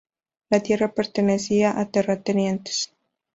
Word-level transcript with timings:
La 0.49 0.59
tierra 0.61 0.95
pertenecía 0.95 1.79
a 1.79 1.87
terratenientes. 1.91 2.91